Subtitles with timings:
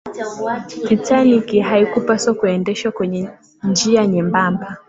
[0.87, 3.29] titanic haikupaswa kuendeshwa kwenye
[3.63, 4.77] njia nyembamba